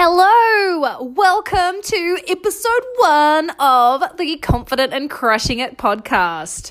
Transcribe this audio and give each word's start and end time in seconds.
Hello, 0.00 1.02
welcome 1.02 1.82
to 1.82 2.18
episode 2.28 2.84
one 2.98 3.50
of 3.58 4.16
the 4.16 4.36
Confident 4.36 4.92
and 4.92 5.10
Crushing 5.10 5.58
It 5.58 5.76
podcast. 5.76 6.70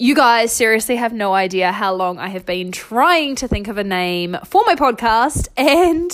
You 0.00 0.16
guys 0.16 0.50
seriously 0.50 0.96
have 0.96 1.12
no 1.12 1.32
idea 1.32 1.70
how 1.70 1.94
long 1.94 2.18
I 2.18 2.26
have 2.30 2.44
been 2.44 2.72
trying 2.72 3.36
to 3.36 3.46
think 3.46 3.68
of 3.68 3.78
a 3.78 3.84
name 3.84 4.36
for 4.44 4.64
my 4.66 4.74
podcast, 4.74 5.46
and 5.56 6.10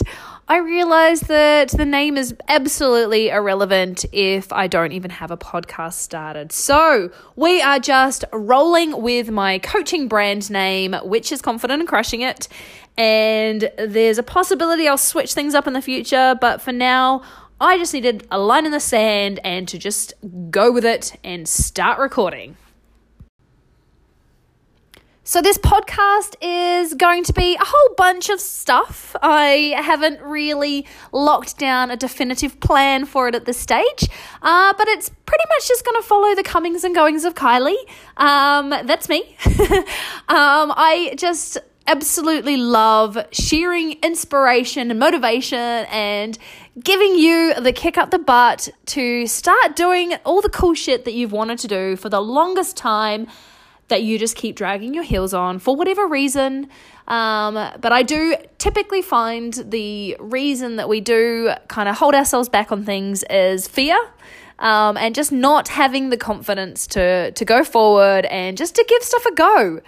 I 0.48 0.58
realize 0.58 1.22
that 1.22 1.70
the 1.70 1.84
name 1.84 2.16
is 2.16 2.32
absolutely 2.46 3.30
irrelevant 3.30 4.04
if 4.12 4.52
I 4.52 4.68
don't 4.68 4.92
even 4.92 5.10
have 5.10 5.32
a 5.32 5.36
podcast 5.36 5.94
started. 5.94 6.52
So 6.52 7.10
we 7.34 7.60
are 7.60 7.80
just 7.80 8.24
rolling 8.32 9.02
with 9.02 9.28
my 9.28 9.58
coaching 9.58 10.06
brand 10.06 10.48
name, 10.48 10.94
which 11.02 11.32
is 11.32 11.42
Confident 11.42 11.80
and 11.80 11.88
Crushing 11.88 12.20
It. 12.20 12.46
And 12.96 13.72
there's 13.76 14.18
a 14.18 14.22
possibility 14.22 14.86
I'll 14.86 14.96
switch 14.96 15.34
things 15.34 15.52
up 15.52 15.66
in 15.66 15.72
the 15.72 15.82
future, 15.82 16.38
but 16.40 16.62
for 16.62 16.70
now, 16.70 17.22
I 17.60 17.76
just 17.76 17.92
needed 17.92 18.24
a 18.30 18.38
line 18.38 18.66
in 18.66 18.70
the 18.70 18.78
sand 18.78 19.40
and 19.42 19.66
to 19.66 19.78
just 19.78 20.14
go 20.50 20.70
with 20.70 20.84
it 20.84 21.18
and 21.24 21.48
start 21.48 21.98
recording. 21.98 22.56
So, 25.28 25.42
this 25.42 25.58
podcast 25.58 26.36
is 26.40 26.94
going 26.94 27.24
to 27.24 27.32
be 27.32 27.56
a 27.56 27.64
whole 27.64 27.94
bunch 27.96 28.28
of 28.28 28.40
stuff. 28.40 29.16
I 29.20 29.74
haven't 29.76 30.22
really 30.22 30.86
locked 31.10 31.58
down 31.58 31.90
a 31.90 31.96
definitive 31.96 32.60
plan 32.60 33.06
for 33.06 33.26
it 33.26 33.34
at 33.34 33.44
this 33.44 33.58
stage, 33.58 34.08
uh, 34.40 34.72
but 34.78 34.86
it's 34.86 35.08
pretty 35.08 35.42
much 35.48 35.66
just 35.66 35.84
going 35.84 36.00
to 36.00 36.06
follow 36.06 36.36
the 36.36 36.44
comings 36.44 36.84
and 36.84 36.94
goings 36.94 37.24
of 37.24 37.34
Kylie. 37.34 37.74
Um, 38.16 38.70
that's 38.70 39.08
me. 39.08 39.36
um, 40.28 40.70
I 40.76 41.16
just 41.18 41.58
absolutely 41.88 42.56
love 42.56 43.18
sharing 43.32 43.94
inspiration 44.04 44.92
and 44.92 45.00
motivation 45.00 45.58
and 45.58 46.38
giving 46.84 47.16
you 47.16 47.52
the 47.60 47.72
kick 47.72 47.98
up 47.98 48.12
the 48.12 48.20
butt 48.20 48.68
to 48.86 49.26
start 49.26 49.74
doing 49.74 50.14
all 50.24 50.40
the 50.40 50.48
cool 50.48 50.74
shit 50.74 51.04
that 51.04 51.14
you've 51.14 51.32
wanted 51.32 51.58
to 51.58 51.66
do 51.66 51.96
for 51.96 52.08
the 52.08 52.20
longest 52.20 52.76
time 52.76 53.26
that 53.88 54.02
you 54.02 54.18
just 54.18 54.36
keep 54.36 54.56
dragging 54.56 54.94
your 54.94 55.04
heels 55.04 55.32
on 55.32 55.58
for 55.58 55.76
whatever 55.76 56.06
reason. 56.06 56.68
Um, 57.06 57.54
but 57.54 57.92
I 57.92 58.02
do 58.02 58.36
typically 58.58 59.02
find 59.02 59.52
the 59.54 60.16
reason 60.18 60.76
that 60.76 60.88
we 60.88 61.00
do 61.00 61.52
kind 61.68 61.88
of 61.88 61.96
hold 61.96 62.14
ourselves 62.14 62.48
back 62.48 62.72
on 62.72 62.84
things 62.84 63.22
is 63.30 63.68
fear. 63.68 63.96
Um, 64.58 64.96
and 64.96 65.14
just 65.14 65.32
not 65.32 65.68
having 65.68 66.08
the 66.08 66.16
confidence 66.16 66.86
to 66.88 67.30
to 67.30 67.44
go 67.44 67.62
forward 67.62 68.24
and 68.24 68.56
just 68.56 68.74
to 68.76 68.84
give 68.88 69.02
stuff 69.02 69.26
a 69.26 69.34
go. 69.34 69.80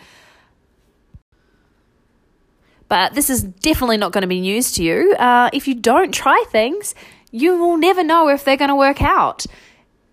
But 2.89 3.15
this 3.15 3.31
is 3.31 3.43
definitely 3.43 3.97
not 3.97 4.12
going 4.12 4.23
to 4.23 4.29
be 4.29 4.41
news 4.41 4.73
to 4.73 4.85
you. 4.85 5.15
Uh, 5.19 5.49
if 5.55 5.69
you 5.69 5.75
don't 5.75 6.12
try 6.12 6.45
things, 6.51 6.95
you 7.31 7.57
will 7.59 7.79
never 7.79 8.05
know 8.05 8.29
if 8.29 8.45
they're 8.45 8.57
going 8.59 8.69
to 8.69 8.77
work 8.77 9.03
out 9.03 9.47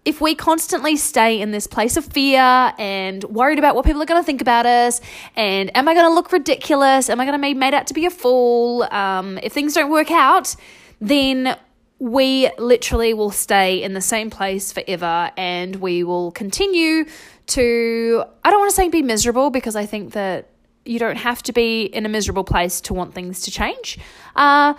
if 0.05 0.21
we 0.21 0.35
constantly 0.35 0.95
stay 0.95 1.41
in 1.41 1.51
this 1.51 1.67
place 1.67 1.97
of 1.97 2.05
fear 2.05 2.39
and 2.77 3.23
worried 3.25 3.57
about 3.59 3.75
what 3.75 3.85
people 3.85 4.01
are 4.01 4.05
going 4.05 4.21
to 4.21 4.25
think 4.25 4.39
about 4.39 4.65
us, 4.67 5.01
and 5.35 5.75
am 5.75 5.87
I 5.87 5.95
going 5.95 6.05
to 6.05 6.13
look 6.13 6.31
ridiculous? 6.31 7.09
Am 7.09 7.19
I 7.19 7.25
going 7.25 7.39
to 7.39 7.41
be 7.41 7.55
made 7.55 7.73
out 7.73 7.87
to 7.87 7.93
be 7.95 8.05
a 8.05 8.11
fool? 8.11 8.83
Um, 8.83 9.39
if 9.41 9.51
things 9.51 9.73
don't 9.73 9.89
work 9.89 10.11
out, 10.11 10.55
then 11.01 11.57
we 11.97 12.49
literally 12.57 13.13
will 13.13 13.31
stay 13.31 13.81
in 13.81 13.93
the 13.93 14.01
same 14.01 14.29
place 14.29 14.71
forever 14.71 15.31
and 15.37 15.77
we 15.77 16.03
will 16.03 16.31
continue 16.31 17.05
to, 17.47 18.23
I 18.43 18.51
don't 18.51 18.59
want 18.59 18.69
to 18.69 18.75
say 18.75 18.89
be 18.89 19.01
miserable 19.01 19.49
because 19.49 19.75
I 19.75 19.85
think 19.85 20.13
that 20.13 20.49
you 20.83 20.99
don't 20.99 21.15
have 21.15 21.41
to 21.43 21.53
be 21.53 21.83
in 21.83 22.05
a 22.05 22.09
miserable 22.09 22.43
place 22.43 22.79
to 22.81 22.93
want 22.93 23.13
things 23.13 23.41
to 23.41 23.51
change. 23.51 23.97
Uh, 24.35 24.75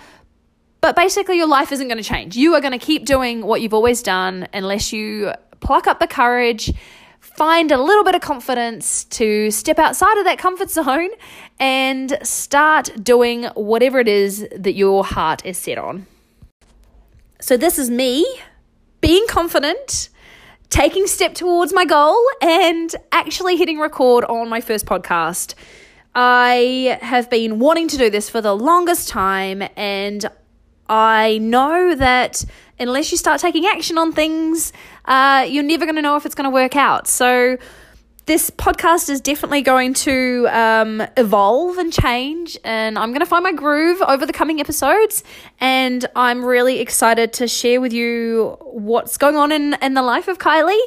but 0.81 0.95
basically, 0.95 1.37
your 1.37 1.47
life 1.47 1.71
isn't 1.71 1.87
going 1.87 2.01
to 2.01 2.07
change. 2.07 2.35
You 2.35 2.53
are 2.53 2.61
going 2.61 2.77
to 2.77 2.85
keep 2.85 3.05
doing 3.05 3.45
what 3.45 3.61
you've 3.61 3.73
always 3.73 4.03
done 4.03 4.47
unless 4.53 4.93
you 4.93 5.31
pluck 5.59 5.87
up 5.87 5.99
the 5.99 6.07
courage, 6.07 6.71
find 7.19 7.71
a 7.71 7.81
little 7.81 8.03
bit 8.03 8.15
of 8.15 8.21
confidence 8.21 9.03
to 9.05 9.49
step 9.51 9.79
outside 9.79 10.17
of 10.17 10.25
that 10.25 10.37
comfort 10.37 10.69
zone 10.69 11.09
and 11.59 12.17
start 12.21 12.91
doing 13.03 13.45
whatever 13.55 13.99
it 13.99 14.07
is 14.07 14.47
that 14.55 14.73
your 14.73 15.03
heart 15.03 15.45
is 15.45 15.57
set 15.57 15.77
on. 15.77 16.05
So, 17.39 17.57
this 17.57 17.79
is 17.79 17.89
me 17.89 18.25
being 19.01 19.25
confident, 19.27 20.09
taking 20.69 21.07
step 21.07 21.33
towards 21.33 21.73
my 21.73 21.85
goal, 21.85 22.19
and 22.41 22.95
actually 23.11 23.57
hitting 23.57 23.79
record 23.79 24.25
on 24.25 24.49
my 24.49 24.61
first 24.61 24.85
podcast. 24.85 25.53
I 26.15 26.97
have 27.01 27.29
been 27.29 27.59
wanting 27.59 27.87
to 27.89 27.97
do 27.97 28.09
this 28.09 28.29
for 28.29 28.41
the 28.41 28.55
longest 28.55 29.07
time, 29.07 29.63
and 29.75 30.25
I 30.89 31.37
know 31.39 31.95
that 31.95 32.43
unless 32.79 33.11
you 33.11 33.17
start 33.17 33.41
taking 33.41 33.65
action 33.65 33.97
on 33.97 34.11
things, 34.11 34.73
uh, 35.05 35.45
you're 35.47 35.63
never 35.63 35.85
going 35.85 35.95
to 35.95 36.01
know 36.01 36.15
if 36.15 36.25
it's 36.25 36.35
going 36.35 36.45
to 36.45 36.53
work 36.53 36.75
out. 36.75 37.07
So, 37.07 37.57
this 38.27 38.49
podcast 38.49 39.09
is 39.09 39.21
definitely 39.21 39.61
going 39.61 39.93
to 39.93 40.47
um, 40.51 41.01
evolve 41.15 41.77
and 41.77 41.93
change, 41.93 42.57
and 42.65 42.99
I'm 42.99 43.11
going 43.11 43.21
to 43.21 43.25
find 43.25 43.41
my 43.41 43.53
groove 43.53 44.01
over 44.01 44.25
the 44.25 44.33
coming 44.33 44.59
episodes. 44.59 45.23
And 45.61 46.05
I'm 46.13 46.43
really 46.43 46.81
excited 46.81 47.31
to 47.33 47.47
share 47.47 47.79
with 47.79 47.93
you 47.93 48.57
what's 48.59 49.17
going 49.17 49.37
on 49.37 49.53
in, 49.53 49.75
in 49.81 49.93
the 49.93 50.01
life 50.01 50.27
of 50.27 50.39
Kylie, 50.39 50.77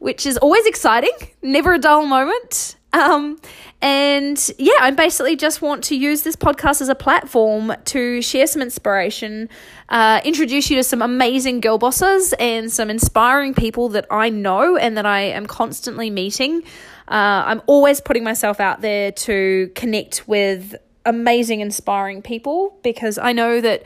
which 0.00 0.26
is 0.26 0.36
always 0.38 0.66
exciting, 0.66 1.12
never 1.42 1.74
a 1.74 1.78
dull 1.78 2.06
moment. 2.06 2.74
Um, 2.92 3.40
and 3.80 4.50
yeah, 4.58 4.72
I 4.80 4.90
basically 4.90 5.36
just 5.36 5.62
want 5.62 5.84
to 5.84 5.96
use 5.96 6.22
this 6.22 6.36
podcast 6.36 6.80
as 6.80 6.88
a 6.88 6.94
platform 6.94 7.72
to 7.86 8.20
share 8.20 8.46
some 8.46 8.62
inspiration, 8.62 9.48
uh, 9.88 10.20
introduce 10.24 10.70
you 10.70 10.76
to 10.76 10.84
some 10.84 11.00
amazing 11.00 11.60
girl 11.60 11.78
bosses 11.78 12.34
and 12.34 12.70
some 12.70 12.90
inspiring 12.90 13.54
people 13.54 13.88
that 13.90 14.06
I 14.10 14.28
know 14.28 14.76
and 14.76 14.96
that 14.96 15.06
I 15.06 15.20
am 15.20 15.46
constantly 15.46 16.10
meeting. 16.10 16.62
Uh, 17.08 17.44
I'm 17.46 17.62
always 17.66 18.00
putting 18.00 18.24
myself 18.24 18.60
out 18.60 18.80
there 18.80 19.12
to 19.12 19.70
connect 19.74 20.28
with 20.28 20.74
amazing, 21.06 21.60
inspiring 21.60 22.22
people 22.22 22.78
because 22.82 23.18
I 23.18 23.32
know 23.32 23.60
that 23.60 23.84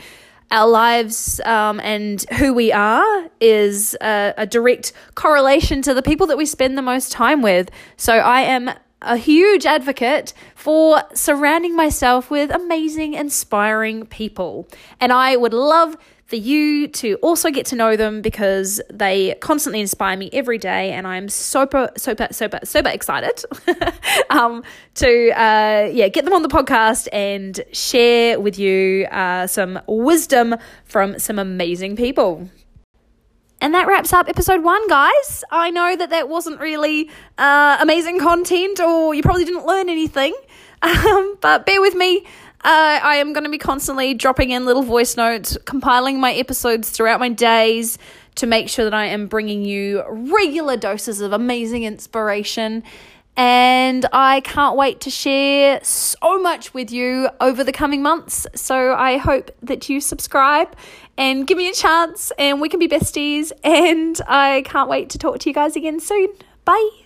our 0.51 0.69
lives 0.69 1.41
um, 1.41 1.81
and 1.81 2.25
who 2.39 2.53
we 2.53 2.71
are 2.71 3.29
is 3.41 3.97
a, 4.01 4.35
a, 4.37 4.47
direct 4.47 4.93
correlation 5.15 5.83
to 5.83 5.95
the 5.95 6.03
people 6.03 6.27
that 6.27 6.37
we 6.37 6.47
spend 6.47 6.77
the 6.77 6.83
most 6.83 7.11
time 7.11 7.43
with. 7.43 7.71
So 7.97 8.13
I 8.15 8.43
am 8.43 8.71
a 9.05 9.17
huge 9.17 9.67
advocate 9.67 10.33
for 10.55 11.03
surrounding 11.15 11.77
myself 11.77 12.31
with 12.31 12.51
amazing, 12.51 13.15
inspiring 13.15 14.07
people. 14.07 14.69
And 15.01 15.13
I 15.13 15.37
would 15.37 15.55
love 15.55 15.97
for 16.27 16.37
you 16.37 16.89
to 16.89 17.17
also 17.17 17.51
get 17.51 17.67
to 17.67 17.77
know 17.77 17.97
them 17.97 18.23
because 18.23 18.81
they 18.93 19.35
constantly 19.41 19.81
inspire 19.81 20.17
me 20.17 20.31
every 20.33 20.59
day, 20.59 20.93
and 20.93 21.07
I'm 21.07 21.29
super, 21.29 21.91
super, 21.97 22.29
super, 22.31 22.61
super 22.65 22.89
excited 22.89 23.45
um, 24.31 24.63
to 24.95 25.31
uh, 25.31 25.91
yeah 25.93 26.09
get 26.09 26.25
them 26.25 26.35
on 26.35 26.43
the 26.43 26.49
podcast 26.49 27.09
and 27.13 27.61
share 27.73 28.41
with 28.41 28.59
you 28.59 29.05
uh, 29.07 29.47
some 29.47 29.81
wisdom 29.87 30.57
from 30.85 31.19
some 31.19 31.39
amazing 31.39 31.97
people. 31.97 32.49
And 33.65 33.73
that 33.73 33.87
wraps 33.87 34.13
up 34.13 34.29
episode 34.29 34.63
one, 34.63 34.87
guys. 34.89 35.43
I 35.51 35.71
know 35.71 35.97
that 35.97 36.11
that 36.11 36.29
wasn't 36.29 36.61
really 36.61 37.09
uh, 37.39 37.79
amazing 37.81 38.21
content, 38.21 38.79
or 38.79 39.15
you 39.15 39.23
probably 39.23 39.47
didn't 39.47 39.65
learn 39.65 39.89
anything, 39.89 40.35
um, 40.83 41.39
but 41.41 41.65
bear 41.65 41.81
with 41.81 41.95
me. 41.95 42.27
Uh, 42.63 43.01
I 43.03 43.17
am 43.17 43.33
going 43.33 43.45
to 43.45 43.51
be 43.51 43.57
constantly 43.57 44.13
dropping 44.13 44.51
in 44.51 44.67
little 44.67 44.83
voice 44.83 45.17
notes, 45.17 45.57
compiling 45.65 46.21
my 46.21 46.35
episodes 46.35 46.91
throughout 46.91 47.21
my 47.21 47.31
days 47.31 47.97
to 48.35 48.47
make 48.47 48.69
sure 48.69 48.85
that 48.85 48.93
I 48.93 49.07
am 49.07 49.29
bringing 49.29 49.65
you 49.65 50.05
regular 50.11 50.77
doses 50.77 51.23
of 51.23 51.33
amazing 51.33 51.85
inspiration. 51.85 52.83
And 53.37 54.07
I 54.13 54.41
can't 54.41 54.77
wait 54.77 55.01
to 55.03 55.11
share 55.11 55.83
so 55.83 56.41
much 56.41 56.73
with 56.73 56.93
you 56.93 57.29
over 57.41 57.65
the 57.65 57.73
coming 57.73 58.03
months. 58.03 58.47
So 58.55 58.95
I 58.95 59.17
hope 59.17 59.51
that 59.63 59.89
you 59.89 60.01
subscribe 60.01 60.77
and 61.17 61.47
give 61.47 61.59
me 61.59 61.69
a 61.69 61.73
chance 61.73 62.33
and 62.39 62.61
we 62.61 62.69
can 62.69 62.81
be 62.81 62.89
besties. 62.89 63.51
And 63.65 64.21
I 64.29 64.63
can't 64.67 64.89
wait 64.89 65.11
to 65.11 65.19
talk 65.19 65.41
to 65.41 65.51
you 65.51 65.55
guys 65.55 65.75
again 65.75 65.99
soon. 65.99 66.29
Bye. 66.65 67.04